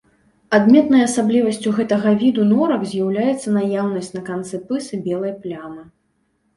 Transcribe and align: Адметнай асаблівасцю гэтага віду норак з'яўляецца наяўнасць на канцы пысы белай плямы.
Адметнай 0.57 1.03
асаблівасцю 1.07 1.75
гэтага 1.81 2.15
віду 2.23 2.47
норак 2.55 2.81
з'яўляецца 2.97 3.47
наяўнасць 3.61 4.13
на 4.19 4.27
канцы 4.35 4.65
пысы 4.69 4.93
белай 5.09 5.41
плямы. 5.47 5.91